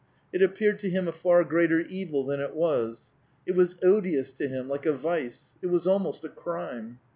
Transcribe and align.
It 0.33 0.41
appeared 0.41 0.79
to 0.79 0.89
him 0.89 1.07
a 1.07 1.11
far 1.11 1.43
greater 1.43 1.81
evil 1.81 2.23
than 2.25 2.39
it 2.39 2.55
was; 2.55 3.11
it 3.45 3.55
was 3.55 3.77
odious 3.83 4.31
to 4.31 4.47
him, 4.47 4.67
like 4.67 4.87
a 4.87 4.93
vice; 4.93 5.53
it 5.61 5.67
was 5.67 5.85
almost 5.85 6.25
a 6.25 6.29
crime. 6.29 6.97